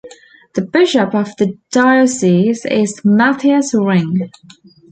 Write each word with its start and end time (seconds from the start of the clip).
The 0.55 0.63
bishop 0.63 1.13
of 1.13 1.35
the 1.37 1.59
diocese 1.69 2.65
is 2.65 3.05
Matthias 3.05 3.71
Ring. 3.75 4.31